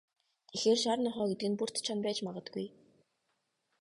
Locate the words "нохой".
1.05-1.27